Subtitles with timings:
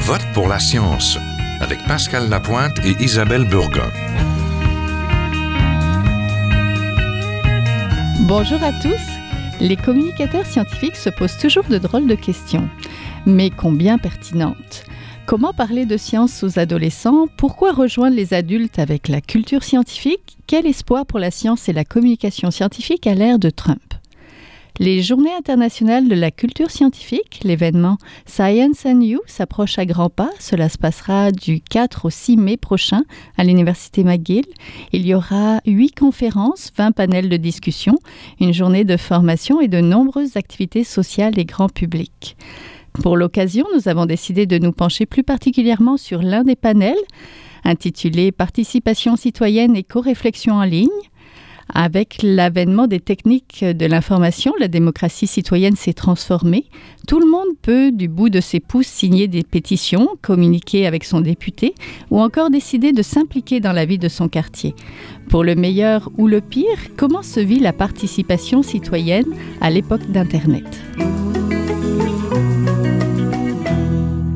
[0.00, 1.18] vote pour la science
[1.60, 3.90] avec Pascal Lapointe et Isabelle Burgon.
[8.20, 9.60] Bonjour à tous.
[9.60, 12.68] Les communicateurs scientifiques se posent toujours de drôles de questions,
[13.26, 14.84] mais combien pertinentes.
[15.26, 17.26] Comment parler de science aux adolescents?
[17.36, 20.38] Pourquoi rejoindre les adultes avec la culture scientifique?
[20.46, 23.94] Quel espoir pour la science et la communication scientifique à l'ère de Trump?
[24.78, 30.30] Les Journées internationales de la culture scientifique, l'événement Science and You, s'approche à grands pas.
[30.38, 33.02] Cela se passera du 4 au 6 mai prochain
[33.36, 34.46] à l'Université McGill.
[34.92, 37.96] Il y aura huit conférences, 20 panels de discussion,
[38.40, 42.36] une journée de formation et de nombreuses activités sociales et grand public.
[42.92, 46.96] Pour l'occasion, nous avons décidé de nous pencher plus particulièrement sur l'un des panels,
[47.64, 50.88] intitulé Participation citoyenne et co-réflexion en ligne.
[51.74, 56.66] Avec l'avènement des techniques de l'information, la démocratie citoyenne s'est transformée.
[57.06, 61.20] Tout le monde peut, du bout de ses pouces, signer des pétitions, communiquer avec son
[61.20, 61.74] député
[62.10, 64.74] ou encore décider de s'impliquer dans la vie de son quartier.
[65.28, 69.26] Pour le meilleur ou le pire, comment se vit la participation citoyenne
[69.60, 70.64] à l'époque d'Internet?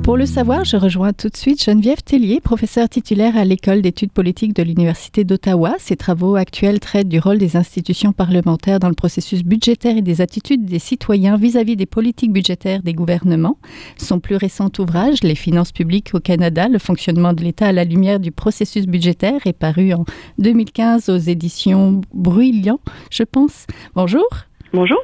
[0.05, 4.12] Pour le savoir, je rejoins tout de suite Geneviève Tellier, professeure titulaire à l'École d'études
[4.12, 5.77] politiques de l'Université d'Ottawa.
[5.78, 10.20] Ses travaux actuels traitent du rôle des institutions parlementaires dans le processus budgétaire et des
[10.20, 13.56] attitudes des citoyens vis-à-vis des politiques budgétaires des gouvernements.
[13.96, 17.84] Son plus récent ouvrage, Les finances publiques au Canada, le fonctionnement de l'État à la
[17.84, 20.05] lumière du processus budgétaire, est paru en
[20.36, 22.78] 2015 aux éditions Bruyant,
[23.11, 23.66] je pense.
[23.94, 24.28] Bonjour.
[24.75, 24.98] Bonjour.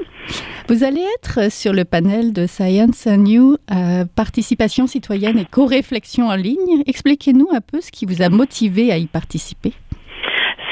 [0.68, 6.26] Vous allez être sur le panel de Science and New, euh, participation citoyenne et co-réflexion
[6.26, 6.82] en ligne.
[6.86, 9.72] Expliquez-nous un peu ce qui vous a motivé à y participer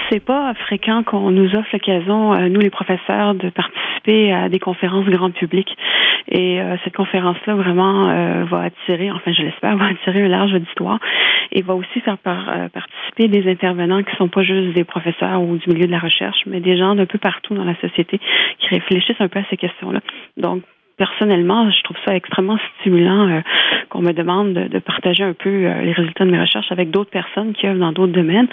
[0.08, 4.58] c'est pas fréquent qu'on nous offre l'occasion, euh, nous les professeurs, de participer à des
[4.58, 5.76] conférences grand public.
[6.30, 10.52] Et euh, cette conférence-là vraiment euh, va attirer, enfin je l'espère, va attirer un large
[10.52, 10.98] auditoire
[11.52, 15.70] et va aussi faire participer des intervenants qui sont pas juste des professeurs ou du
[15.70, 18.20] milieu de la recherche, mais des gens d'un peu partout dans la société
[18.58, 20.00] qui réfléchissent un peu à ces questions-là.
[20.36, 20.62] Donc
[20.98, 23.40] personnellement, je trouve ça extrêmement stimulant euh,
[23.88, 27.10] qu'on me demande de, partager un peu euh, les résultats de mes recherches avec d'autres
[27.10, 28.48] personnes qui œuvrent dans d'autres domaines,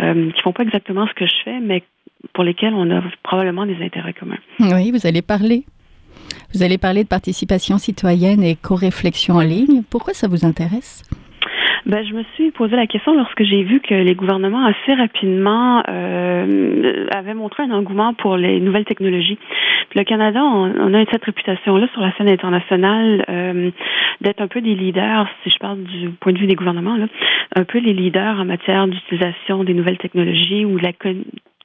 [0.00, 1.82] euh, qui font pas exactement ce que je fais, mais
[2.32, 4.38] pour lesquels on a probablement des intérêts communs.
[4.60, 5.64] Oui, vous allez parler.
[6.54, 9.82] Vous allez parler de participation citoyenne et co-réflexion en ligne.
[9.90, 11.02] Pourquoi ça vous intéresse?
[11.86, 15.84] Ben, je me suis posé la question lorsque j'ai vu que les gouvernements assez rapidement
[15.88, 19.38] euh, avaient montré un engouement pour les nouvelles technologies.
[19.94, 23.70] Le Canada, on, a cette réputation-là sur la scène internationale euh,
[24.20, 26.98] d'être un peu des leaders, si je parle du point de vue des gouvernements,
[27.54, 30.92] un peu les leaders en matière d'utilisation des nouvelles technologies ou de la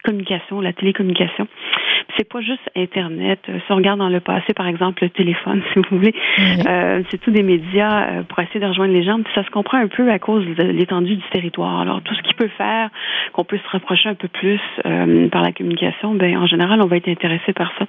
[0.03, 1.47] communication, la télécommunication.
[2.17, 3.39] C'est pas juste Internet.
[3.50, 6.13] Euh, si on regarde dans le passé, par exemple, le téléphone, si vous voulez,
[6.67, 9.22] euh, c'est tout des médias euh, pour essayer de rejoindre les gens.
[9.22, 11.81] Puis ça se comprend un peu à cause de l'étendue du territoire.
[11.81, 12.89] Alors, tout ce qui peut faire
[13.34, 14.59] qu'on peut se rapprocher un peu plus
[15.31, 17.85] par la communication, ben en général, on va être intéressé par ça.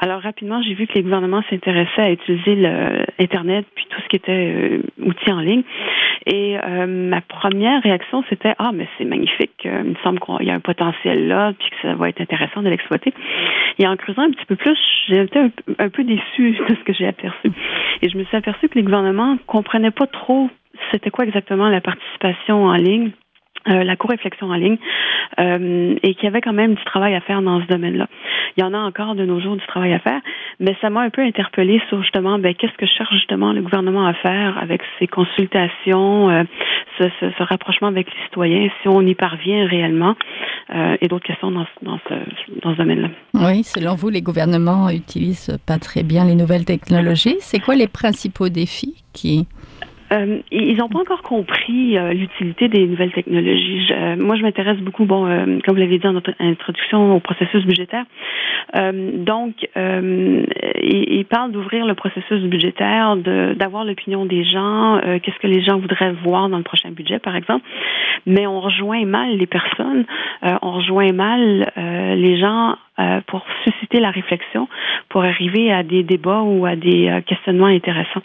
[0.00, 4.08] Alors, rapidement, j'ai vu que les gouvernements s'intéressaient à utiliser le Internet puis tout ce
[4.08, 5.62] qui était outils en ligne.
[6.26, 9.64] Et ma première réaction, c'était ah, mais c'est magnifique.
[9.64, 12.62] il me semble qu'il y a un potentiel là, puis que ça va être intéressant
[12.62, 13.12] de l'exploiter.
[13.78, 14.78] Et en creusant un petit peu plus,
[15.08, 15.38] j'ai été
[15.78, 17.50] un, peu déçue de ce que j'ai aperçu.
[18.02, 20.50] Et je me suis aperçue que les gouvernements comprenaient pas trop
[20.90, 23.12] c'était quoi exactement la participation en ligne.
[23.68, 24.76] Euh, la co-réflexion en ligne
[25.38, 28.08] euh, et qu'il y avait quand même du travail à faire dans ce domaine-là.
[28.56, 30.20] Il y en a encore de nos jours du travail à faire,
[30.58, 34.04] mais ça m'a un peu interpellée sur justement ben, qu'est-ce que cherche justement le gouvernement
[34.04, 36.42] à faire avec ses consultations, euh,
[36.98, 40.16] ce, rapprochement avec les citoyens, si on y parvient réellement,
[41.00, 43.08] et d'autres questions dans, dans ce domaine-là.
[43.34, 47.36] Oui, selon vous, les gouvernements utilisent pas très bien les nouvelles technologies.
[47.40, 49.46] C'est quoi les principaux défis qui
[50.12, 53.88] euh, ils n'ont pas encore compris euh, l'utilité des nouvelles technologies.
[53.92, 55.22] Euh, moi, je m'intéresse beaucoup, bon,
[55.64, 58.04] comme vous l'avez dit dans notre introduction, au processus budgétaire.
[58.74, 65.78] donc, ils, parlent d'ouvrir le processus budgétaire, d'avoir l'opinion des gens, qu'est-ce que les gens
[65.78, 67.64] voudraient voir dans le prochain budget, par exemple.
[68.26, 70.04] Mais on rejoint mal les personnes,
[70.42, 72.76] on rejoint mal les gens
[73.26, 74.68] pour susciter la réflexion,
[75.08, 78.22] pour arriver à des débats ou à des questionnements intéressants.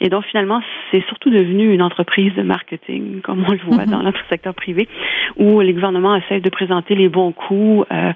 [0.00, 3.90] Et donc, finalement, c'est surtout devenu une entreprise de marketing, comme on le voit mhm.
[3.90, 4.88] dans notre secteur privé,
[5.36, 8.12] où les gouvernements essaient de présenter les bons coups, euh,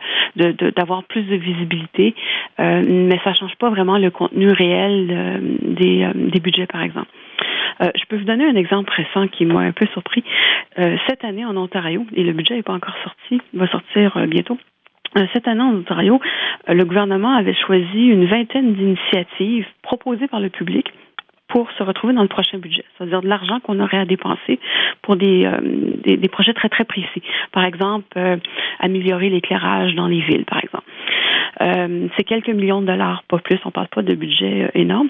[0.77, 2.15] d'avoir de, plus de visibilité,
[2.61, 6.83] euh, mais ça change pas vraiment le contenu réel euh, des, euh, des budgets, par
[6.83, 7.09] exemple.
[7.83, 10.25] Euh, je peux vous donner un exemple récent qui m'a un peu surpris.
[10.79, 14.27] Euh, cette année en Ontario, et le budget n'est pas encore sorti, il va sortir
[14.27, 14.59] bientôt.
[15.33, 16.21] Cette année en Ontario,
[16.67, 20.93] le gouvernement avait choisi une vingtaine d'initiatives proposées par le public
[21.49, 22.85] pour se retrouver dans le prochain budget.
[22.97, 24.59] C'est-à-dire de l'argent qu'on aurait à dépenser
[25.03, 25.49] pour des,
[26.03, 27.23] des, des, projets très, très précis.
[27.53, 28.07] Par exemple,
[28.81, 30.85] améliorer l'éclairage dans les villes, par exemple.
[31.61, 33.59] Euh, c'est quelques millions de dollars, pas plus.
[33.65, 35.09] On ne parle pas de budget énorme.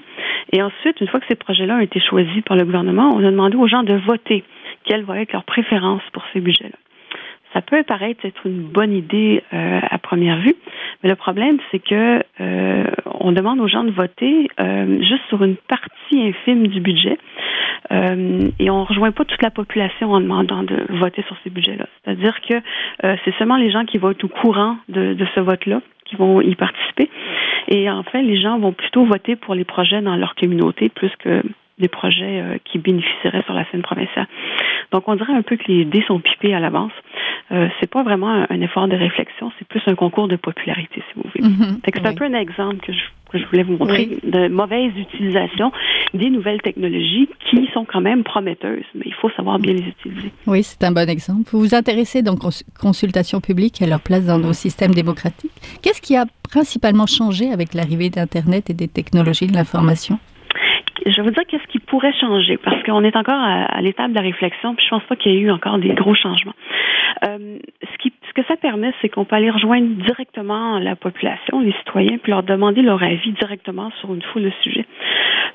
[0.51, 3.31] Et ensuite, une fois que ces projets-là ont été choisis par le gouvernement, on a
[3.31, 4.43] demandé aux gens de voter
[4.83, 6.77] quelle va être leur préférence pour ces budgets-là.
[7.55, 10.55] Ça peut paraître être une bonne idée euh, à première vue,
[11.01, 15.41] mais le problème, c'est que euh, on demande aux gens de voter euh, juste sur
[15.41, 17.17] une partie infime du budget
[17.91, 21.85] et on ne rejoint pas toute la population en demandant de voter sur ces budgets-là.
[22.03, 22.55] C'est-à-dire que
[23.23, 26.41] c'est seulement les gens qui vont être au courant de, de ce vote-là qui vont
[26.41, 27.11] y participer.
[27.67, 31.11] Et en fait, les gens vont plutôt voter pour les projets dans leur communauté plus
[31.19, 31.43] que
[31.79, 34.27] des projets euh, qui bénéficieraient sur la scène provinciale.
[34.91, 36.93] Donc, on dirait un peu que les dés sont pipés à l'avance.
[37.51, 41.13] Euh, c'est pas vraiment un, effort de réflexion, c'est plus un concours de popularité, si
[41.15, 41.47] vous voulez.
[41.47, 41.79] Mm-hmm.
[41.85, 42.99] c'est un peu un exemple que je,
[43.29, 45.71] que je voulais vous montrer de mauvaise utilisation
[46.15, 50.31] des nouvelles technologies qui sont quand même prometteuses, mais il faut savoir bien les utiliser.
[50.47, 51.43] Oui, c'est un bon exemple.
[51.51, 55.51] Vous vous intéressez donc aux consultations publiques et à leur place dans nos systèmes démocratiques.
[55.83, 60.17] Qu'est-ce qui a principalement changé avec l'arrivée d'Internet et des technologies de l'information?
[61.05, 62.57] Je veux dire qu'est-ce qui pourrait changer?
[62.57, 65.37] Parce qu'on est encore à, l'étape de la réflexion, puis je pense pas qu'il y
[65.37, 66.55] ait eu encore des gros changements.
[67.23, 71.59] Euh, ce, qui, ce que ça permet, c'est qu'on peut aller rejoindre directement la population,
[71.59, 74.85] les citoyens, puis leur demander leur avis directement sur une foule de sujets.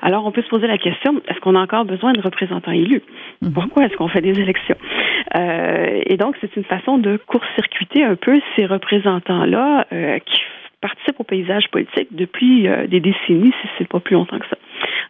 [0.01, 3.03] Alors, on peut se poser la question est-ce qu'on a encore besoin de représentants élus?
[3.41, 3.53] Mhm.
[3.53, 4.77] Pourquoi est-ce qu'on fait des élections?
[5.35, 10.41] Euh, Et donc, c'est une façon de court-circuiter un peu ces représentants-là euh, qui
[10.81, 14.57] participent au paysage politique depuis euh, des décennies, si c'est pas plus longtemps que ça.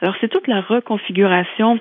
[0.02, 1.80] Alors, c'est toute la reconfiguration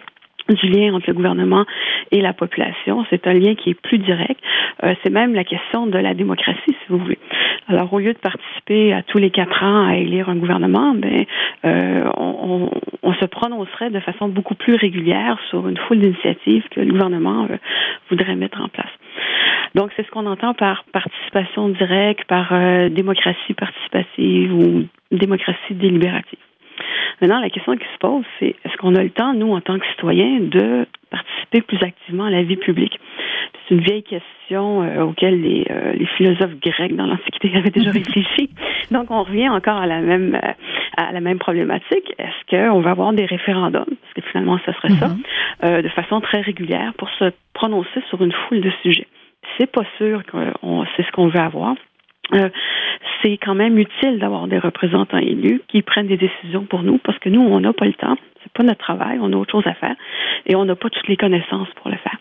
[0.49, 1.65] du lien entre le gouvernement
[2.11, 3.05] et la population.
[3.11, 4.41] C'est un lien qui est plus direct.
[4.83, 7.19] Euh, c'est même la question de la démocratie, si vous voulez.
[7.69, 11.25] Alors, au lieu de participer à tous les quatre ans à élire un gouvernement, ben,
[11.65, 12.71] euh, on,
[13.21, 17.47] se prononcerait de façon beaucoup plus régulière sur une foule d'initiatives que le gouvernement
[18.09, 18.89] voudrait mettre en place.
[19.75, 26.39] Donc, c'est ce qu'on entend par participation directe, par euh, démocratie participative ou démocratie délibérative.
[27.21, 29.79] Maintenant, la question qui se pose, c'est est-ce qu'on a le temps, nous, en tant
[29.79, 32.99] que citoyens, de participer plus activement à la vie publique?
[33.69, 37.91] C'est une vieille question euh, auquel les, euh, les, philosophes grecs dans l'Antiquité avaient déjà
[37.91, 38.51] réfléchi.
[38.91, 40.53] Donc, on revient encore à la même, euh,
[40.97, 42.15] à la même problématique.
[42.19, 45.11] Est-ce qu'on va avoir des référendums, parce que finalement, ce serait ça,
[45.63, 45.83] mm-hmm.
[45.83, 49.07] de façon très régulière pour se prononcer sur une foule de sujets?
[49.59, 50.37] C'est pas sûr que
[50.97, 51.75] c'est ce qu'on veut avoir.
[52.35, 52.49] Euh,
[53.23, 57.19] c'est quand même utile d'avoir des représentants élus qui prennent des décisions pour nous parce
[57.19, 58.17] que nous, on n'a pas le temps.
[58.43, 59.19] C'est pas notre travail.
[59.21, 59.95] On a autre chose à faire
[60.47, 62.17] et on n'a pas toutes les connaissances pour le faire.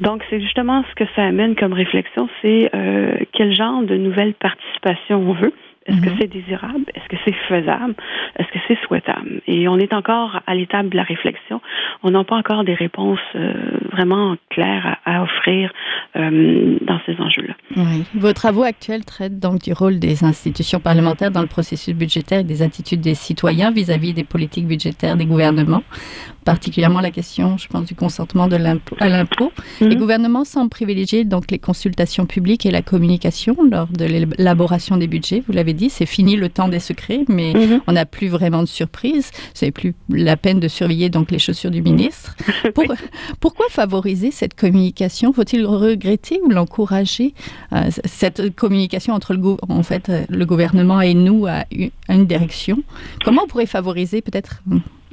[0.00, 4.34] Donc, c'est justement ce que ça amène comme réflexion, c'est euh, quel genre de nouvelle
[4.34, 5.52] participation on veut.
[5.86, 6.16] Est-ce que mhm.
[6.18, 6.84] c'est désirable?
[6.94, 7.94] Est-ce que c'est faisable?
[8.38, 9.42] Est-ce que c'est souhaitable?
[9.46, 11.60] Et on est encore à l'étape de la réflexion.
[12.02, 13.52] On n'a pas encore des réponses euh,
[13.92, 15.72] vraiment claires à, offrir
[16.16, 17.54] euh, dans ces enjeux-là.
[17.76, 18.04] Oui.
[18.14, 22.44] Vos travaux actuels traitent donc du rôle des institutions parlementaires dans le processus budgétaire et
[22.44, 25.82] des attitudes des citoyens vis-à-vis des politiques budgétaires des gouvernements,
[26.44, 29.52] particulièrement la question, je pense, du consentement de à l'impôt.
[29.80, 29.88] Mhm.
[29.88, 35.08] Les gouvernements semblent privilégier donc les consultations publiques et la communication lors de l'élaboration des
[35.08, 35.42] budgets.
[35.46, 37.80] Vous l'avez dit, c'est fini le temps des secrets, mais mhm.
[37.86, 39.30] on n'a plus vraiment de surprise.
[39.52, 42.36] C'est plus la peine de surveiller donc les chaussures du ministre.
[43.40, 45.32] Pourquoi favoriser cette communication?
[45.32, 47.34] Faut-il regretter ou l'encourager?
[47.72, 51.64] Euh, cette communication entre le, en fait, euh, le gouvernement et nous à
[52.08, 52.54] une direction
[53.24, 54.62] Comment on pourrait favoriser peut-être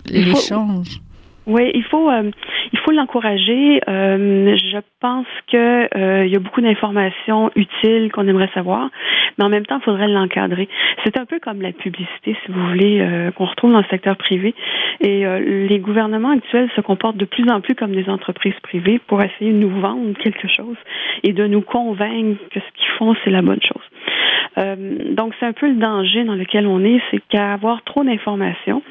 [0.06, 1.01] l'échange?
[1.48, 2.30] Oui, il faut euh,
[2.72, 3.82] il faut l'encourager.
[3.88, 8.90] Euh, je pense que euh, il y a beaucoup d'informations utiles qu'on aimerait savoir,
[9.38, 10.70] mais en même temps, il faudrait l'encadrer.
[11.04, 14.54] C'est un peu comme la publicité, si vous voulez, qu'on retrouve dans le secteur privé.
[15.00, 15.26] Et
[15.68, 19.52] les gouvernements actuels se comportent de plus en plus comme des entreprises privées pour essayer
[19.52, 20.78] de nous vendre quelque chose
[21.24, 25.16] et de nous convaincre que ce qu'ils font, c'est la bonne chose.
[25.16, 28.84] donc, c'est un peu le danger dans lequel on est, c'est qu'à avoir trop d'informations,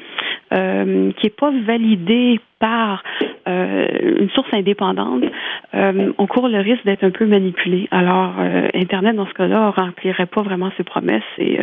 [0.53, 3.03] euh, qui n'est pas validé par
[3.47, 3.87] euh,
[4.19, 5.23] une source indépendante,
[5.73, 7.87] euh, on court le risque d'être un peu manipulé.
[7.91, 8.33] Alors,
[8.73, 11.59] Internet, dans ce cas-là, remplirait pas vraiment ses promesses et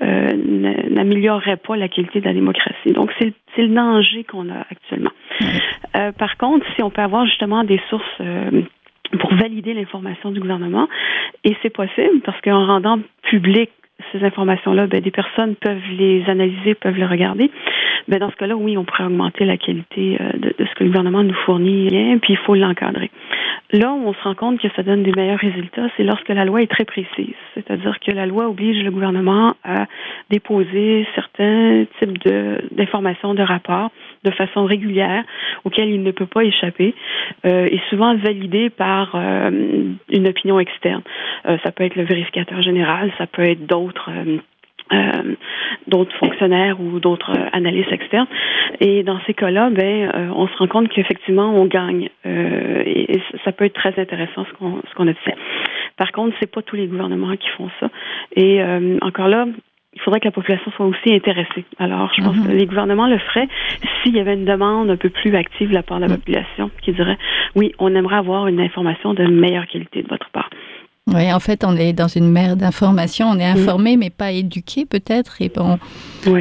[0.00, 2.92] n'améliorerait pas la qualité de la démocratie.
[2.92, 5.12] Donc, c'est le danger qu'on a actuellement.
[6.18, 8.20] par contre, si on peut avoir justement des sources
[9.18, 10.88] pour valider l'information du gouvernement,
[11.44, 13.70] et c'est possible parce qu'en rendant public
[14.12, 17.50] ces informations-là, ben, des personnes peuvent les analyser, peuvent les regarder.
[18.08, 20.90] Ben, dans ce cas-là, oui, on pourrait augmenter la qualité euh, de, ce que le
[20.90, 21.88] gouvernement nous fournit,
[22.20, 23.10] puis il faut l'encadrer.
[23.72, 26.44] Là où on se rend compte que ça donne des meilleurs résultats, c'est lorsque la
[26.44, 27.34] loi est très précise.
[27.54, 29.86] C'est-à-dire que la loi oblige le gouvernement à
[30.30, 32.18] déposer certains types
[32.72, 33.90] d'informations, de, rapports
[34.24, 35.24] de façon régulière
[35.64, 36.94] auxquels il ne peut pas échapper
[37.46, 39.50] euh, et souvent validé par euh,
[40.10, 41.02] une opinion externe.
[41.46, 44.38] Euh, ça peut être le vérificateur général, ça peut être d'autres euh,
[44.92, 45.34] euh,
[45.88, 48.26] d'autres fonctionnaires ou d'autres euh, analystes externes.
[48.80, 52.10] Et dans ces cas-là, ben, euh, on se rend compte qu'effectivement, on gagne.
[52.24, 55.36] et, ça peut être très intéressant ce qu'on ce qu'on fait.
[55.96, 57.88] Par contre, c'est pas tous les gouvernements qui font ça.
[58.36, 58.60] Et
[59.00, 59.46] encore là,
[59.94, 61.64] il faudrait que la population soit aussi intéressée.
[61.78, 62.46] Alors, je pense mhm.
[62.46, 63.48] que les gouvernements le feraient
[64.02, 66.16] s'il y avait une demande un peu plus active de la part de la mhm.
[66.16, 67.18] population qui dirait
[67.54, 70.50] oui, on aimerait avoir une information de meilleure qualité de votre part.
[71.12, 73.28] Oui, en fait, on est dans une mer d'informations.
[73.28, 75.42] On est informé, mais pas éduqué, peut-être.
[75.42, 75.78] Et bon,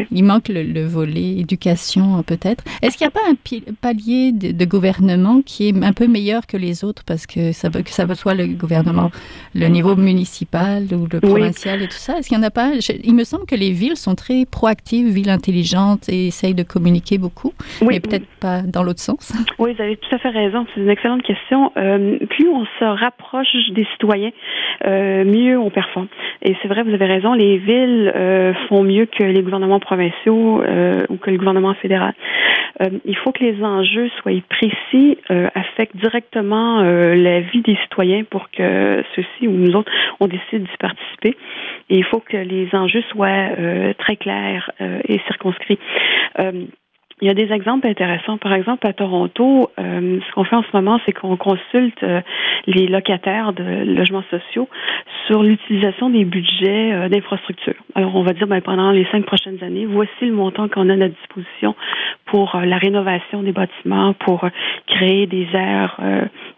[0.10, 2.64] il manque le, volet éducation, peut-être.
[2.82, 3.36] Est-ce qu'il n'y a pas un
[3.82, 7.04] palier de, gouvernement qui est un peu meilleur que les autres?
[7.06, 9.12] Parce que ça, que ça soit le gouvernement,
[9.54, 12.18] le niveau municipal ou le provincial et tout ça.
[12.18, 12.72] Est-ce qu'il n'y en a pas?
[13.04, 17.18] Il me semble que les villes sont très proactives, villes intelligentes et essayent de communiquer
[17.18, 19.34] beaucoup, mais peut-être pas dans l'autre sens.
[19.60, 20.66] Oui, vous avez tout à fait raison.
[20.74, 21.72] C'est une excellente question.
[21.76, 24.32] Euh, plus on se rapproche des citoyens,
[24.86, 26.08] euh, mieux on performe.
[26.42, 30.62] Et c'est vrai, vous avez raison, les villes euh, font mieux que les gouvernements provinciaux
[30.62, 32.14] euh, ou que le gouvernement fédéral.
[33.06, 35.18] il faut que les enjeux soient précis,
[35.56, 40.78] affectent directement la vie des citoyens pour que ceux-ci ou nous autres, on décide d'y
[40.80, 41.38] participer.
[41.90, 43.50] Et il faut que les enjeux soient
[44.00, 44.72] très clairs
[45.08, 45.80] et circonscrits.
[47.24, 48.38] Il y a des exemples intéressants.
[48.38, 52.20] Par exemple, à Toronto, euh, ce qu'on fait en ce moment, c'est qu'on consulte euh,
[52.68, 54.68] les locataires de logements sociaux
[55.28, 57.76] sur l'utilisation des budgets euh, d'infrastructure.
[57.96, 60.94] Alors, on va dire, ben, pendant les cinq prochaines années, voici le montant qu'on a
[60.96, 61.76] à notre disposition
[62.26, 64.46] pour la rénovation des bâtiments, pour
[64.88, 66.00] créer des aires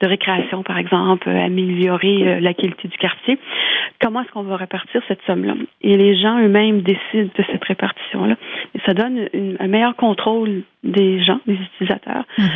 [0.01, 3.38] de récréation, par exemple, améliorer la qualité du quartier.
[4.01, 5.55] Comment est-ce qu'on va répartir cette somme-là?
[5.81, 8.36] Et les gens eux-mêmes décident de cette répartition-là.
[8.74, 9.27] Et ça donne
[9.60, 12.50] un meilleur contrôle des gens, des utilisateurs, mhm.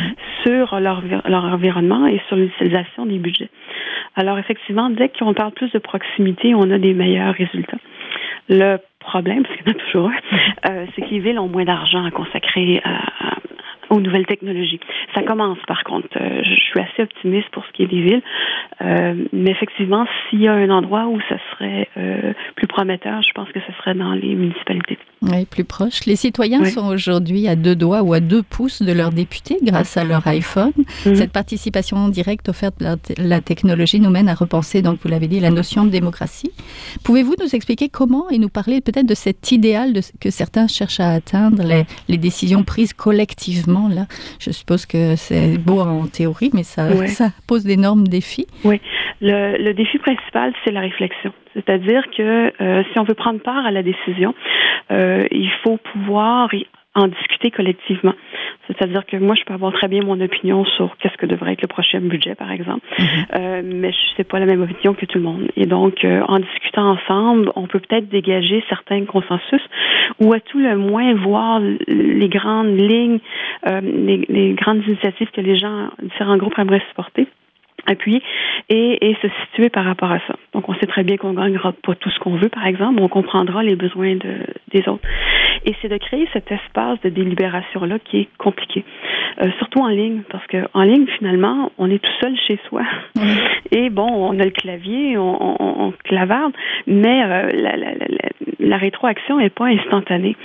[0.44, 3.50] sur leur, leur environnement et sur l'utilisation des budgets.
[4.16, 7.78] Alors effectivement, dès qu'on parle plus de proximité, on a des meilleurs résultats.
[8.48, 10.52] Le problème, parce qu'il y en a toujours un, mhm.
[10.68, 13.36] euh, c'est que les villes ont moins d'argent à consacrer à,
[13.90, 14.80] aux nouvelles technologies.
[15.14, 16.08] Ça commence, par contre.
[16.16, 18.22] Euh, je suis assez optimiste pour ce qui est des villes.
[18.80, 23.32] Euh, mais effectivement, s'il y a un endroit où ça serait euh, plus prometteur, je
[23.32, 24.98] pense que ce serait dans les municipalités.
[25.22, 26.06] Oui, plus proche.
[26.06, 29.96] Les citoyens sont aujourd'hui à deux doigts ou à deux pouces de leurs députés grâce
[29.96, 30.72] à leur iPhone.
[31.04, 31.14] Mhm.
[31.14, 35.40] Cette participation directe offerte par la technologie nous mène à repenser, donc vous l'avez dit,
[35.40, 36.52] la notion de démocratie.
[37.04, 41.00] Pouvez-vous nous expliquer comment et nous parler peut-être de cet idéal de, que certains cherchent
[41.00, 44.06] à atteindre, les, les décisions prises collectivement là?
[44.38, 48.46] Je suppose que c'est beau en théorie, mais ça, ça pose d'énormes défis.
[48.64, 48.80] Oui.
[49.20, 51.32] Le, défi principal, c'est la réflexion.
[51.54, 54.34] C'est-à-dire que euh, si on veut prendre part à la décision,
[54.90, 56.48] euh, il faut pouvoir
[56.94, 58.14] en discuter collectivement.
[58.66, 61.62] C'est-à-dire que moi, je peux avoir très bien mon opinion sur qu'est-ce que devrait être
[61.62, 63.06] le prochain budget, par exemple, mhm.
[63.34, 65.50] euh, mais je sais pas la même opinion que tout le monde.
[65.56, 69.62] Et donc, euh, en discutant ensemble, on peut peut-être dégager certains consensus
[70.20, 73.20] ou à tout le moins voir les grandes lignes,
[73.68, 77.26] euh, les, les grandes initiatives que les gens, différents groupes aimeraient supporter
[77.86, 78.22] appuyer
[78.68, 80.36] et, et, se situer par rapport à ça.
[80.52, 83.08] Donc, on sait très bien qu'on gagnera pas tout ce qu'on veut, par exemple, on
[83.08, 85.06] comprendra les besoins de, des autres.
[85.64, 88.84] Et c'est de créer cet espace de délibération-là qui est compliqué,
[89.42, 92.82] euh, surtout en ligne, parce que en ligne, finalement, on est tout seul chez soi.
[93.70, 96.52] Et bon, on a le clavier, on, on, on clavarde,
[96.86, 98.28] mais euh, la, la, la,
[98.58, 100.36] la, rétroaction n'est pas instantanée.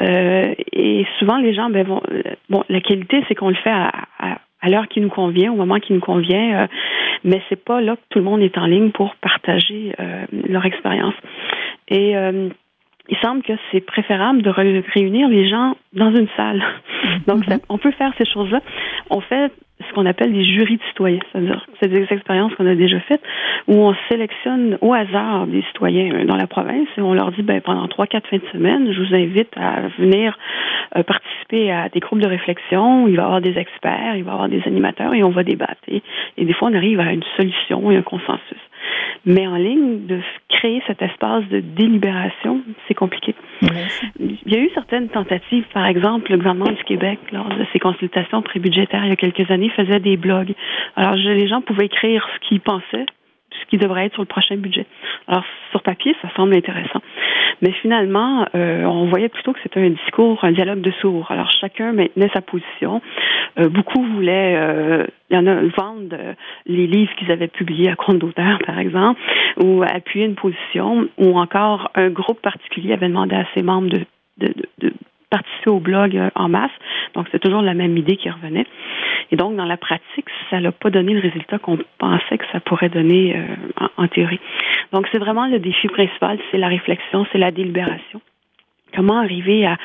[0.00, 2.02] Euh, et souvent, les gens, ben, vont,
[2.48, 5.56] bon, la qualité, c'est qu'on le fait à, à à l'heure qui nous convient, au
[5.56, 6.66] moment qui nous convient, euh,
[7.24, 10.64] mais c'est pas là que tout le monde est en ligne pour partager euh, leur
[10.64, 11.14] expérience.
[11.88, 12.48] Et euh,
[13.10, 16.62] il semble que c'est préférable de réunir les gens dans une salle.
[17.26, 17.58] Donc, mhm.
[17.68, 18.60] on peut faire ces choses-là.
[19.10, 19.52] On fait
[19.88, 21.18] ce qu'on appelle des jurys de citoyens.
[21.32, 23.22] C'est-à-dire, c'est des expériences qu'on a déjà faites
[23.66, 27.60] où on sélectionne au hasard des citoyens dans la province et on leur dit, ben,
[27.60, 30.38] pendant trois, quatre fins de semaine, je vous invite à venir
[30.96, 33.08] euh, participer à des groupes de réflexion.
[33.08, 35.42] Il va y avoir des experts, il va y avoir des animateurs et on va
[35.42, 35.80] débattre.
[35.88, 36.02] Et,
[36.36, 38.60] et des fois, on arrive à une solution et un consensus.
[39.26, 43.34] Mais en ligne, de créer cet espace de délibération, c'est compliqué.
[44.18, 47.78] Il y a eu certaines tentatives, par exemple, le gouvernement du Québec, lors de ses
[47.78, 50.54] consultations prébudgétaires il y a quelques années, faisait des blogs.
[50.96, 53.06] Alors, les gens pouvaient écrire ce qu'ils pensaient
[53.50, 54.86] ce qui devrait être sur le prochain budget.
[55.28, 57.00] Alors, sur papier, ça semble intéressant.
[57.62, 61.30] Mais finalement, euh, on voyait plutôt que c'était un discours, un dialogue de sourds.
[61.30, 63.02] Alors, chacun maintenait sa position.
[63.58, 66.16] Euh, beaucoup voulaient, euh, il y en a, vendre
[66.66, 69.20] les livres qu'ils avaient publiés à compte d'auteur, par exemple,
[69.62, 74.00] ou appuyer une position, ou encore un groupe particulier avait demandé à ses membres de,
[74.38, 74.68] de, de
[75.30, 76.70] participer au blog en masse.
[77.14, 78.66] Donc, c'est toujours la même idée qui revenait.
[79.32, 82.60] Et donc, dans la pratique, ça n'a pas donné le résultat qu'on pensait que ça
[82.60, 84.40] pourrait donner euh, en, théorie.
[84.92, 88.20] Donc, c'est vraiment le défi principal, c'est la réflexion, c'est la délibération.
[88.94, 89.76] Comment arriver à,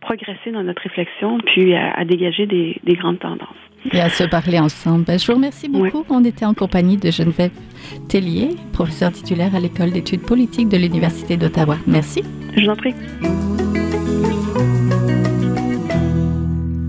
[0.00, 3.48] progresser dans notre réflexion, puis à, dégager des, grandes tendances.
[3.92, 5.04] Et à se parler ensemble.
[5.04, 6.04] Ben, je vous remercie beaucoup.
[6.08, 7.50] On était en compagnie de Geneviève
[8.08, 11.74] Tellier, professeure titulaire à l'École d'études politiques de l'Université d'Ottawa.
[11.88, 12.22] Merci.
[12.56, 12.94] Je vous en prie.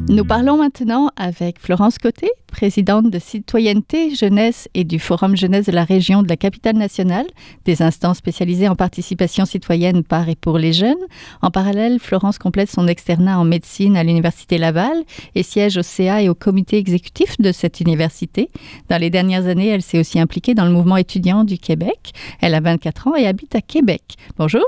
[0.09, 5.71] Nous parlons maintenant avec Florence Côté, présidente de Citoyenneté, Jeunesse et du Forum Jeunesse de
[5.71, 7.27] la région de la capitale nationale,
[7.65, 10.97] des instances spécialisées en participation citoyenne par et pour les jeunes.
[11.43, 15.03] En parallèle, Florence complète son externat en médecine à l'Université Laval
[15.35, 18.49] et siège au CA et au comité exécutif de cette université.
[18.89, 22.13] Dans les dernières années, elle s'est aussi impliquée dans le mouvement étudiant du Québec.
[22.41, 24.15] Elle a 24 ans et habite à Québec.
[24.39, 24.65] Bonjour.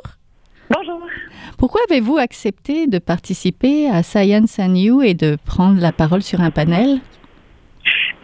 [0.69, 1.01] Bonjour.
[1.57, 6.41] Pourquoi avez-vous accepté de participer à Science and You et de prendre la parole sur
[6.41, 7.00] un panel?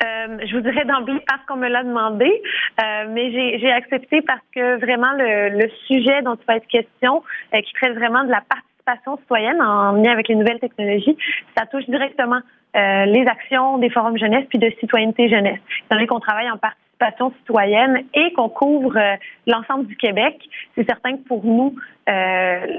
[0.03, 4.41] Euh, je vous dirais d'emblée parce qu'on me l'a demandé, euh, mais j'ai accepté parce
[4.53, 8.41] que vraiment le, sujet dont il va être question, euh, qui traite vraiment de la
[8.41, 11.17] participation citoyenne en lien avec les nouvelles technologies,
[11.57, 12.39] ça touche directement
[12.75, 15.57] les actions des forums jeunesse puis de citoyenneté jeunesse.
[15.89, 19.15] Étant qu'on travaille en participation citoyenne et qu'on couvre euh,
[19.45, 20.37] l'ensemble du Québec,
[20.75, 21.75] c'est certain que pour nous,
[22.09, 22.11] euh,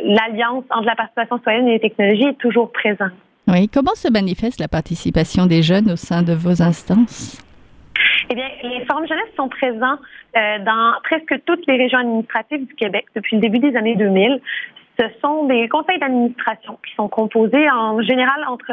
[0.05, 3.13] l'alliance entre la participation citoyenne et les technologies est toujours présente.
[3.47, 3.69] Oui.
[3.69, 7.43] Comment se manifeste la participation des jeunes au sein de vos instances?
[8.31, 9.97] Eh bien, les forums jeunesse sont présents
[10.37, 14.41] euh, dans presque toutes les régions administratives du Québec depuis le début des années 2000.
[14.99, 18.73] Ce sont des conseils d'administration qui sont composés en général entre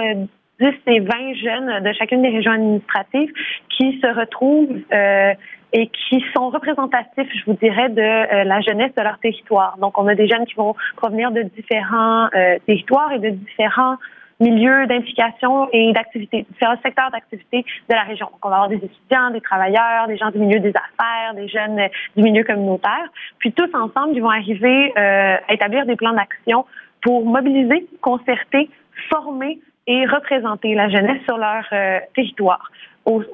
[0.60, 3.32] 10 et 20 jeunes de chacune des régions administratives
[3.70, 5.34] qui se retrouvent euh,
[5.74, 9.78] et qui sont représentatifs, je vous dirais, de euh, la jeunesse de leur territoire.
[9.80, 13.98] Donc, on a des jeunes qui vont provenir de différents euh, territoires et de différents
[14.40, 18.28] milieux d'implication et d'activité, différents secteurs d'activité de la région.
[18.28, 21.48] Donc, on va avoir des étudiants, des travailleurs, des gens du milieu des affaires, des
[21.48, 23.10] jeunes du milieu communautaire.
[23.40, 26.66] Puis tous ensemble, ils vont arriver à établir des plans d'action
[27.02, 28.70] pour mobiliser, concerter,
[29.10, 32.72] former et représenter la jeunesse sur leur euh, territoire.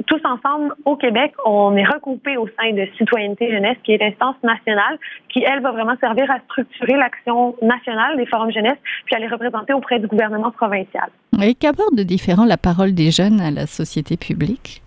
[0.08, 4.36] Tous ensemble, au Québec, on est recoupé au sein de Citoyenneté Jeunesse, qui est l'instance
[4.44, 4.98] nationale,
[5.30, 9.28] qui, elle, va vraiment servir à structurer l'action nationale des forums jeunesse, puis à les
[9.28, 11.10] représenter auprès du gouvernement provincial.
[11.42, 14.82] Et qu'apporte de différent la parole des jeunes à la société publique?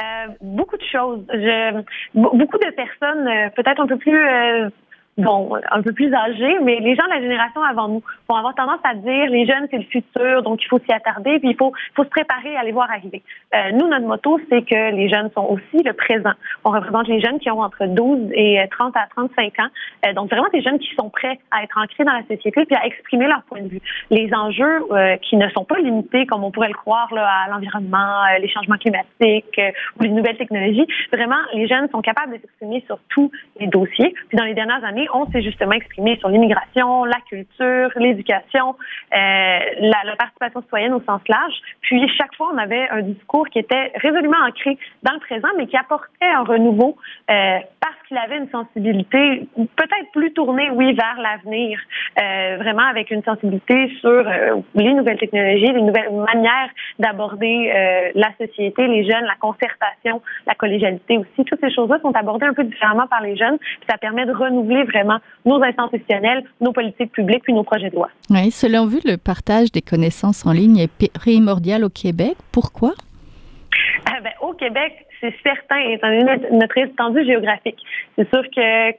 [0.00, 1.24] Euh, beaucoup de choses.
[1.32, 1.82] Je,
[2.14, 4.18] beaucoup de personnes, euh, peut-être un peu plus
[5.18, 8.54] bon, un peu plus âgés, mais les gens de la génération avant nous vont avoir
[8.54, 11.56] tendance à dire les jeunes, c'est le futur, donc il faut s'y attarder, puis il
[11.56, 13.22] faut, faut se préparer à les voir arriver.
[13.54, 16.32] Euh, nous, notre motto, c'est que les jeunes sont aussi le présent.
[16.64, 19.68] On représente les jeunes qui ont entre 12 et 30 à 35 ans.
[20.06, 22.76] Euh, donc, vraiment des jeunes qui sont prêts à être ancrés dans la société puis
[22.76, 23.80] à exprimer leur point de vue.
[24.10, 27.50] Les enjeux euh, qui ne sont pas limités, comme on pourrait le croire, là, à
[27.50, 29.60] l'environnement, les changements climatiques
[29.98, 34.14] ou les nouvelles technologies, vraiment, les jeunes sont capables de s'exprimer sur tous les dossiers.
[34.28, 38.76] Puis dans les dernières années, on s'est justement exprimé sur l'immigration, la culture, l'éducation,
[39.14, 41.54] euh, la, participation citoyenne au sens large.
[41.80, 45.66] Puis chaque fois, on avait un discours qui était résolument ancré dans le présent, mais
[45.66, 46.96] qui apportait un renouveau
[47.30, 51.78] euh, parce qu'il avait une sensibilité peut-être plus tournée, oui, vers l'avenir,
[52.18, 54.24] euh, vraiment avec une sensibilité sur
[54.74, 61.18] les nouvelles technologies, les nouvelles manières d'aborder la société, les jeunes, la concertation, la collégialité
[61.18, 61.44] aussi.
[61.44, 63.58] Toutes ces choses-là sont abordées un peu différemment par les jeunes.
[63.58, 67.90] Puis ça permet de renouveler vraiment nos instances institutionnelles, nos politiques publiques puis nos projets
[67.90, 68.08] de loi.
[68.30, 72.36] Oui, selon vous, le partage des connaissances en ligne est primordial au Québec.
[72.52, 72.92] Pourquoi?
[74.06, 77.78] Ah, ben, au Québec, c'est certain, étant donné notre étendue géographique.
[78.16, 78.42] C'est sûr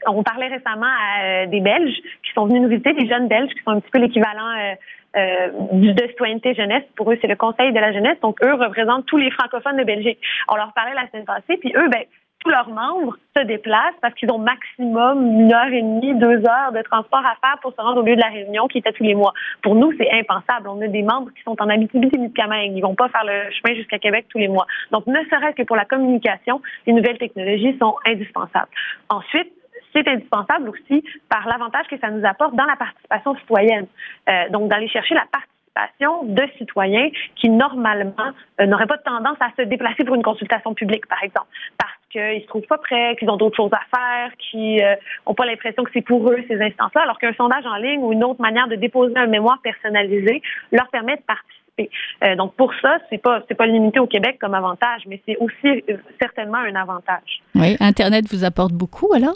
[0.03, 3.53] qu'on parlait récemment à euh, des Belges qui sont venus nous visiter, des jeunes Belges
[3.53, 4.75] qui sont un petit peu l'équivalent euh,
[5.17, 6.83] euh, de citoyenneté jeunesse.
[6.95, 8.17] Pour eux, c'est le Conseil de la jeunesse.
[8.21, 10.19] Donc, eux représentent tous les francophones de Belgique.
[10.49, 12.03] On leur parlait la semaine passée, puis eux, ben,
[12.45, 16.71] tous leurs membres se déplacent parce qu'ils ont maximum une heure et demie, deux heures
[16.71, 19.03] de transport à faire pour se rendre au lieu de la réunion qui était tous
[19.03, 19.33] les mois.
[19.63, 20.67] Pour nous, c'est impensable.
[20.67, 22.73] On a des membres qui sont en Abitibi-Témiscamingue.
[22.75, 24.67] Ils vont pas faire le chemin jusqu'à Québec tous les mois.
[24.91, 28.69] Donc, ne serait-ce que pour la communication, les nouvelles technologies sont indispensables.
[29.09, 29.51] Ensuite,
[29.93, 33.87] c'est indispensable aussi par l'avantage que ça nous apporte dans la participation citoyenne.
[34.29, 39.37] Euh, donc, d'aller chercher la participation participation de citoyens qui, normalement, euh, n'auraient pas tendance
[39.39, 43.15] à se déplacer pour une consultation publique, par exemple, parce qu'ils se trouvent pas prêts,
[43.19, 44.83] qu'ils ont d'autres choses à faire, qu'ils
[45.27, 48.13] n'ont pas l'impression que c'est pour eux ces instances-là, alors qu'un sondage en ligne ou
[48.13, 52.35] une autre manière de déposer un mémoire personnalisé leur permet de participer.
[52.37, 55.83] donc pour ça, c'est pas c'est pas limité au Québec comme avantage, mais c'est aussi
[56.21, 57.41] certainement un avantage.
[57.53, 59.35] Oui, Internet vous apporte beaucoup alors?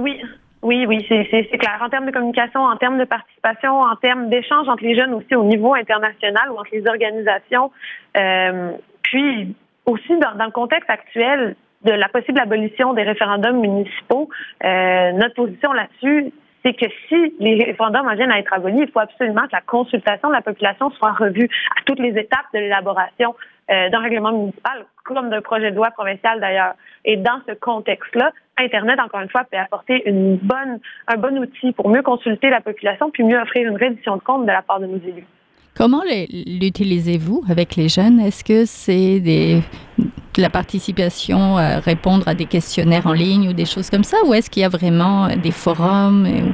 [0.00, 0.20] Oui,
[0.62, 1.78] oui, oui, c'est clair.
[1.80, 5.34] En termes de communication, en termes de participation, en termes d'échange entre les jeunes aussi
[5.34, 7.70] au niveau international ou entre les organisations.
[8.16, 14.28] Euh, puis aussi dans, le contexte actuel de la possible abolition des référendums municipaux,
[14.64, 16.32] euh, notre position là-dessus,
[16.64, 20.28] c'est que si les référendums viennent à être abolis, il faut absolument que la consultation
[20.28, 23.36] de la population soit revue à toutes les étapes de l'élaboration
[23.70, 26.74] euh, d'un règlement municipal, comme d'un projet de loi provincial d'ailleurs.
[27.04, 32.02] Et dans ce contexte-là, Internet, encore une fois, peut apporter un bon outil pour mieux
[32.02, 34.98] consulter la population puis mieux offrir une reddition de compte de la part de nos
[34.98, 35.26] élus.
[35.76, 38.18] Comment l'utilisez-vous avec les jeunes?
[38.20, 39.60] Est-ce que c'est de
[40.38, 44.16] la participation à répondre à des questionnaires en ligne ou des choses comme ça?
[44.26, 46.24] Ou est-ce qu'il y a vraiment des forums?
[46.24, 46.50] Euh,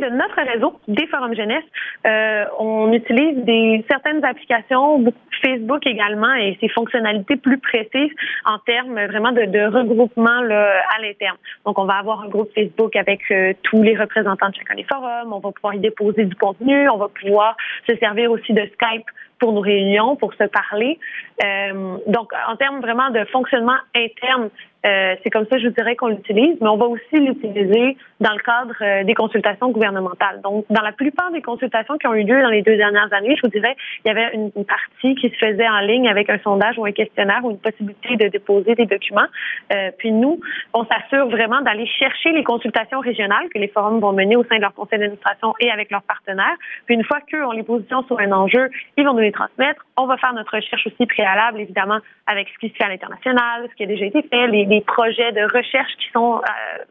[0.00, 1.64] de notre réseau des forums jeunesse,
[2.06, 5.04] euh, on utilise des certaines applications,
[5.40, 8.12] Facebook également, et ses fonctionnalités plus précises
[8.44, 11.36] en termes vraiment de, regroupement là, à l'interne.
[11.64, 14.84] Donc, on va avoir un groupe Facebook avec euh, tous les représentants de chacun des
[14.84, 15.32] forums.
[15.32, 16.88] On va pouvoir y déposer du contenu.
[16.88, 17.56] On va pouvoir
[17.88, 19.06] se servir aussi de Skype
[19.38, 20.98] pour nos réunions, pour se parler.
[21.44, 24.50] Euh, donc, en termes vraiment de fonctionnement interne,
[24.86, 28.38] euh, c'est comme ça, je dirais, qu'on l'utilise, mais on va aussi l'utiliser dans le
[28.38, 30.40] cadre des consultations gouvernementales.
[30.42, 33.34] Donc, dans la plupart des consultations qui ont eu lieu dans les deux dernières années,
[33.36, 36.38] je vous dirais, il y avait une, partie qui se faisait en ligne avec un
[36.38, 39.26] sondage ou un questionnaire ou une possibilité de déposer des documents.
[39.72, 40.40] Euh, puis nous,
[40.74, 44.56] on s'assure vraiment d'aller chercher les consultations régionales que les forums vont mener au sein
[44.56, 46.56] de leur conseil d'administration et avec leurs partenaires.
[46.86, 49.84] Puis une fois qu'eux ont les positions sur un enjeu, ils vont nous les transmettre.
[49.96, 53.66] On va faire notre recherche aussi préalable, évidemment, avec ce qui se fait à l'international,
[53.70, 56.40] ce qui a déjà été fait, les projets de recherche qui sont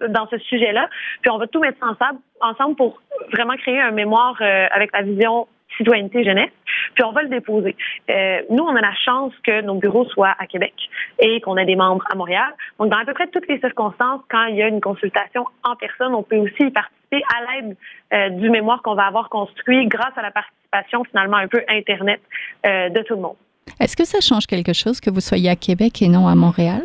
[0.02, 0.89] euh, dans ce sujet-là.
[1.21, 5.02] Puis on va tout mettre ensemble, ensemble pour vraiment créer un mémoire euh, avec la
[5.02, 6.51] vision citoyenneté jeunesse,
[6.95, 7.75] puis on va le déposer.
[8.10, 10.73] Euh, nous, on a la chance que nos bureaux soient à Québec
[11.19, 12.53] et qu'on ait des membres à Montréal.
[12.80, 15.75] Donc, dans à peu près toutes les circonstances, quand il y a une consultation en
[15.75, 20.17] personne, on peut aussi y participer à l'aide du mémoire qu'on va avoir construit grâce
[20.17, 22.21] à la participation finalement un peu Internet
[22.63, 23.36] de tout le monde.
[23.80, 26.84] Est-ce que ça change quelque chose que vous soyez à Québec et non à Montréal?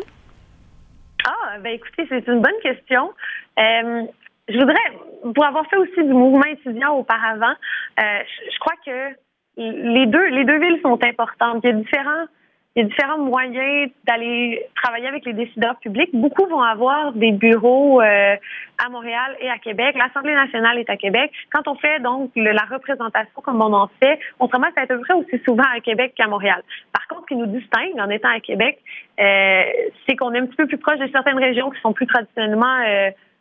[1.25, 3.11] Ah, ben écoutez, c'est une bonne question.
[3.57, 4.03] Euh,
[4.47, 7.53] je voudrais, pour avoir fait aussi du mouvement étudiant auparavant,
[7.99, 8.19] euh,
[8.51, 9.15] je, crois que
[9.57, 11.61] les deux, les deux villes sont importantes.
[11.63, 12.25] Il y a différents
[12.75, 16.09] il y a différents moyens d'aller travailler avec les décideurs publics.
[16.11, 18.35] Beaucoup vont avoir des bureaux euh,
[18.83, 19.95] à Montréal et à Québec.
[19.95, 21.31] L'Assemblée nationale est à Québec.
[21.51, 24.99] Quand on fait donc la représentation comme on en fait, on se remet à peu
[25.01, 26.63] près aussi souvent à Québec qu'à Montréal.
[26.91, 28.79] Par contre, ce qui nous distingue en étant à Québec,
[29.19, 29.63] euh,
[30.07, 32.79] c'est qu'on est un petit peu plus proche de certaines régions qui sont plus traditionnellement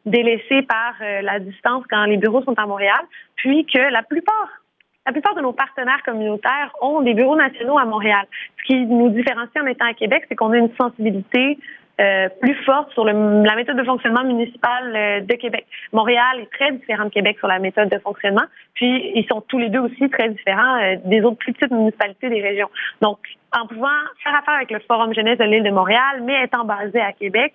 [0.07, 3.01] euh, délaissées par la distance quand les bureaux sont à Montréal,
[3.37, 4.49] puis que la plupart
[5.05, 8.25] la plupart de nos partenaires communautaires ont des bureaux nationaux à Montréal.
[8.59, 11.59] Ce qui nous différencie en étant à Québec, c'est qu'on a une sensibilité
[12.01, 13.13] euh, plus forte sur le,
[13.45, 15.67] la méthode de fonctionnement municipal euh, de Québec.
[15.93, 19.59] Montréal est très différent de Québec sur la méthode de fonctionnement, puis ils sont tous
[19.59, 22.71] les deux aussi très différents euh, des autres plus petites municipalités des régions.
[23.03, 23.19] Donc,
[23.55, 23.89] en pouvant
[24.25, 27.53] faire affaire avec le Forum jeunesse de l'île de Montréal, mais étant basé à Québec,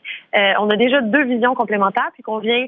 [0.60, 2.68] on a déjà deux visions complémentaires, puis qu'on vient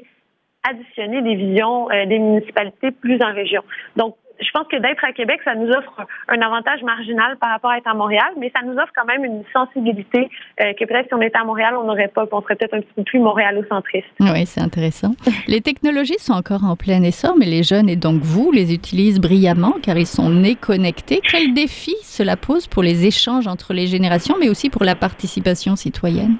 [0.68, 3.62] additionner des visions des municipalités plus en région.
[3.94, 7.70] Donc, je pense que d'être à Québec, ça nous offre un avantage marginal par rapport
[7.70, 10.28] à être à Montréal, mais ça nous offre quand même une sensibilité
[10.60, 12.80] euh, que peut-être si on était à Montréal, on n'aurait pas, on serait peut-être un
[12.80, 14.08] petit peu plus montréalocentriste.
[14.20, 15.12] Oui, c'est intéressant.
[15.46, 19.20] les technologies sont encore en plein essor, mais les jeunes et donc vous les utilisent
[19.20, 21.20] brillamment car ils sont nés connectés.
[21.30, 25.76] Quel défi cela pose pour les échanges entre les générations, mais aussi pour la participation
[25.76, 26.36] citoyenne?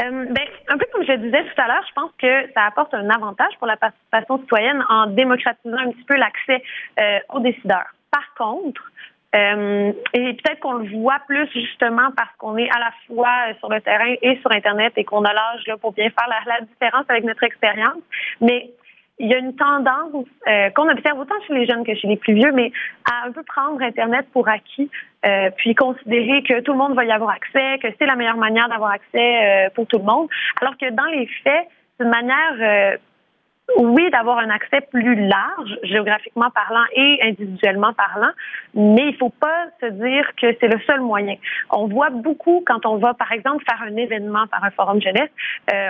[0.00, 2.94] Euh, ben, un peu comme je disais tout à l'heure, je pense que ça apporte
[2.94, 6.62] un avantage pour la participation citoyenne en démocratisant un petit peu l'accès
[7.00, 7.88] euh, aux décideurs.
[8.10, 8.82] Par contre,
[9.34, 13.68] euh, et peut-être qu'on le voit plus justement parce qu'on est à la fois sur
[13.68, 16.60] le terrain et sur Internet et qu'on a l'âge là pour bien faire la, la
[16.62, 18.02] différence avec notre expérience.
[18.40, 18.70] Mais
[19.20, 22.16] il y a une tendance euh, qu'on observe autant chez les jeunes que chez les
[22.16, 22.72] plus vieux, mais
[23.04, 24.90] à un peu prendre Internet pour acquis,
[25.26, 28.38] euh, puis considérer que tout le monde va y avoir accès, que c'est la meilleure
[28.38, 30.28] manière d'avoir accès euh, pour tout le monde,
[30.62, 32.96] alors que dans les faits, c'est une manière,
[33.76, 38.32] oui, d'avoir un accès plus large, géographiquement parlant et individuellement parlant,
[38.72, 41.36] mais il faut pas se dire que c'est le seul moyen.
[41.68, 45.28] On voit beaucoup quand on va, par exemple, faire un événement par un forum jeunesse,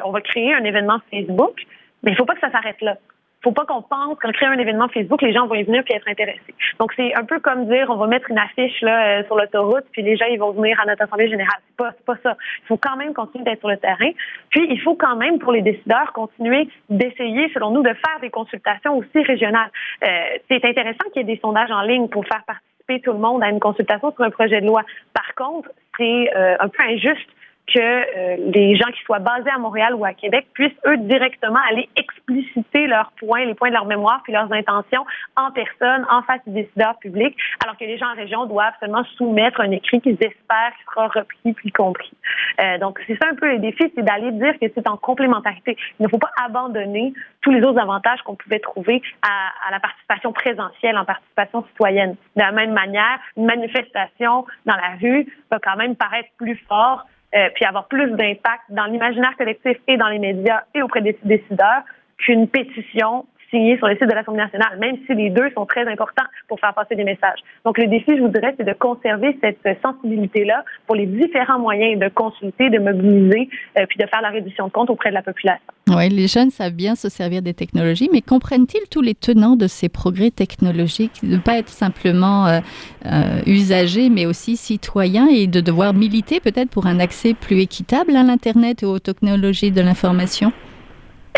[0.04, 1.64] on va créer un événement Facebook,
[2.02, 2.96] mais il faut pas que ça s'arrête là
[3.42, 5.94] faut pas qu'on pense qu'en créant un événement Facebook, les gens vont y venir puis
[5.94, 6.54] être intéressés.
[6.78, 9.84] Donc c'est un peu comme dire on va mettre une affiche là euh, sur l'autoroute
[9.92, 11.60] puis les gens ils vont venir à notre assemblée générale.
[11.68, 12.36] C'est pas pas ça.
[12.62, 14.10] Il faut quand même continuer d'être sur le terrain.
[14.50, 18.30] Puis il faut quand même pour les décideurs continuer d'essayer selon nous de faire des
[18.30, 19.70] consultations aussi régionales.
[20.04, 20.08] Euh,
[20.48, 23.42] c'est intéressant qu'il y ait des sondages en ligne pour faire participer tout le monde
[23.42, 24.82] à une consultation sur un projet de loi.
[25.14, 27.28] Par contre, c'est euh, un peu injuste
[27.72, 31.58] que euh, les gens qui soient basés à Montréal ou à Québec puissent, eux, directement
[31.70, 35.04] aller expliciter leurs points, les points de leur mémoire, puis leurs intentions
[35.36, 39.04] en personne, en face des décideurs publics, alors que les gens en région doivent seulement
[39.16, 42.12] soumettre un écrit qu'ils espèrent qu'il sera repris puis compris.
[42.60, 45.76] Euh, donc, c'est ça un peu le défi, c'est d'aller dire que c'est en complémentarité.
[45.98, 49.80] Il ne faut pas abandonner tous les autres avantages qu'on pouvait trouver à, à la
[49.80, 52.16] participation présentielle, en participation citoyenne.
[52.36, 57.06] De la même manière, une manifestation dans la rue va quand même paraître plus fort
[57.34, 61.16] euh, puis avoir plus d'impact dans l'imaginaire collectif et dans les médias et auprès des
[61.22, 61.82] décideurs
[62.18, 65.86] qu'une pétition signée sur le site de l'Assemblée nationale, même si les deux sont très
[65.86, 67.40] importants pour faire passer des messages.
[67.64, 71.98] Donc, le défi, je vous dirais, c'est de conserver cette sensibilité-là pour les différents moyens
[71.98, 75.22] de consulter, de mobiliser, euh, puis de faire la réduction de compte auprès de la
[75.22, 75.60] population.
[75.88, 79.66] Oui, les jeunes savent bien se servir des technologies, mais comprennent-ils tous les tenants de
[79.66, 82.60] ces progrès technologiques, de ne pas être simplement euh,
[83.06, 88.14] euh, usagers, mais aussi citoyens et de devoir militer peut-être pour un accès plus équitable
[88.14, 90.52] à l'Internet et aux technologies de l'information?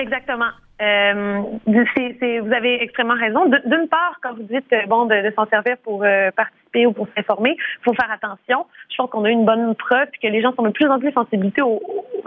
[0.01, 0.51] Exactement.
[0.83, 3.47] Euh, vous avez extrêmement raison.
[3.47, 7.57] D'une part, quand vous dites bon de, s'en servir pour euh, participer ou pour s'informer,
[7.59, 8.67] il faut faire attention.
[8.91, 11.13] Je pense qu'on a une bonne preuve que les gens sont de plus en plus
[11.13, 11.81] sensibilisés aux,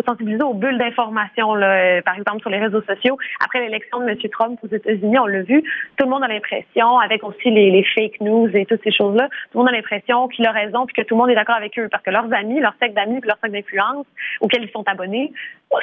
[0.06, 3.18] sensibilisés aux bulles d'information, euh, par exemple sur les réseaux sociaux.
[3.44, 4.18] Après l'élection de M.
[4.32, 5.62] Trump aux États-Unis, on l'a vu,
[5.98, 9.58] tout le monde a l'impression, avec aussi les, fake news et toutes ces choses-là, tout
[9.58, 11.78] le monde a l'impression qu'il a raison puis que tout le monde est d'accord avec
[11.78, 14.06] eux parce que leurs amis, leur secte d'amis leur secte d'influence
[14.42, 15.32] auxquels ils sont abonnés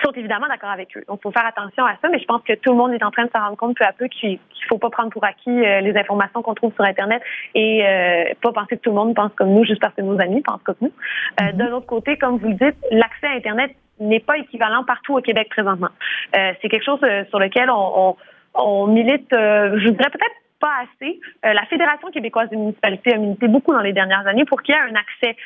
[0.04, 1.04] sont évidemment d'accord avec eux.
[1.08, 3.04] Donc, il faut faire attention à ça, mais je pense que tout le monde est
[3.04, 5.24] en train de se rendre compte peu à peu qu'il ne faut pas prendre pour
[5.24, 7.22] acquis euh, les informations qu'on trouve sur Internet
[7.54, 10.20] et euh, pas penser que tout le monde pense comme nous juste parce que nos
[10.20, 10.92] amis pensent comme nous.
[11.40, 11.56] Euh, mm-hmm.
[11.56, 15.20] D'un autre côté, comme vous le dites, l'accès à Internet n'est pas équivalent partout au
[15.20, 15.90] Québec présentement.
[16.32, 18.16] c'est quelque chose sur lequel on,
[18.54, 21.20] on milite, je dirais peut-être pas assez.
[21.44, 24.78] la Fédération québécoise des municipalités a milité beaucoup dans les dernières années pour qu'il y
[24.78, 25.36] ait un accès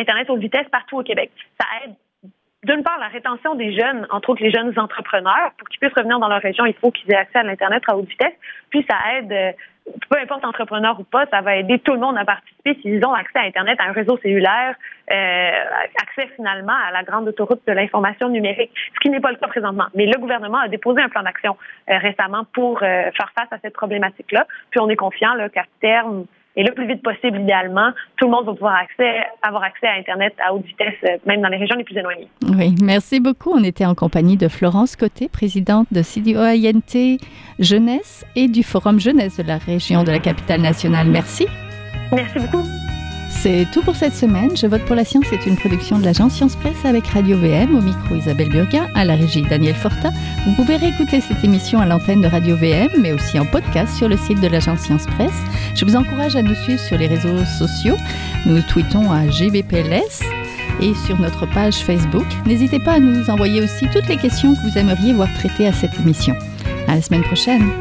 [0.00, 1.30] Internet haute vitesse partout au Québec.
[1.60, 1.94] Ça aide
[2.64, 6.20] d'une part, la rétention des jeunes, entre autres les jeunes entrepreneurs, pour qu'ils puissent revenir
[6.20, 8.34] dans leur région, il faut qu'ils aient accès à l'Internet à haute vitesse.
[8.70, 9.52] Puis ça aide, euh,
[10.08, 13.12] peu importe entrepreneur ou pas, ça va aider tout le monde à participer s'ils ont
[13.12, 14.76] accès à Internet, à un réseau cellulaire,
[15.10, 15.50] euh,
[16.00, 19.48] accès finalement à la grande autoroute de l'information numérique, ce qui n'est pas le cas
[19.48, 19.86] présentement.
[19.94, 21.56] Mais le gouvernement a déposé un plan d'action
[21.90, 24.46] euh, récemment pour faire face à cette problématique-là.
[24.70, 28.46] Puis on est confiant qu'à terme, et le plus vite possible, idéalement, tout le monde
[28.46, 31.76] va pouvoir accès, avoir accès à Internet à haute vitesse, euh, même dans les régions
[31.76, 32.28] les plus éloignées.
[32.46, 33.52] Oui, merci beaucoup.
[33.52, 37.18] On était en compagnie de Florence Côté, présidente de CDOINT
[37.58, 41.06] Jeunesse et du Forum Jeunesse de la région de la capitale nationale.
[41.08, 41.46] Merci.
[42.12, 42.81] Merci beaucoup.
[43.42, 44.56] C'est tout pour cette semaine.
[44.56, 47.76] Je vote pour la science est une production de l'agence Science Presse avec Radio VM,
[47.76, 50.12] au micro Isabelle Burguin, à la régie Daniel Fortin.
[50.46, 54.08] Vous pouvez réécouter cette émission à l'antenne de Radio VM, mais aussi en podcast sur
[54.08, 55.42] le site de l'agence Science Presse.
[55.74, 57.96] Je vous encourage à nous suivre sur les réseaux sociaux.
[58.46, 60.22] Nous tweetons à GBPLS
[60.80, 62.26] et sur notre page Facebook.
[62.46, 65.72] N'hésitez pas à nous envoyer aussi toutes les questions que vous aimeriez voir traitées à
[65.72, 66.36] cette émission.
[66.86, 67.72] À la semaine prochaine.